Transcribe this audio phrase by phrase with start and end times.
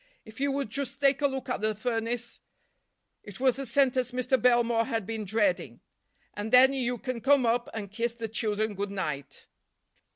[0.25, 2.39] If you would just take a look at the furnace—"
[3.21, 4.41] it was the sentence Mr.
[4.41, 9.45] Belmore had been dreading—"and then you can come up and kiss the children good night."